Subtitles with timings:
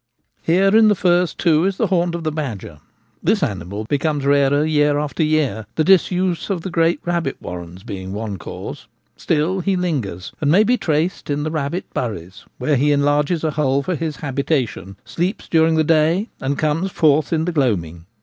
[0.41, 2.79] Here in the furze too is the haunt of the badger.
[3.21, 8.11] This animal becomes rarer year after year— the disuse of the great rabbit warrens being
[8.11, 12.91] one cause; still he lingers, and may be traced in the rabbit 'buries/ where he
[12.91, 17.51] enlarges a hole for his habitation, sleeps during the day, and comes forth in the
[17.51, 18.07] gloaming.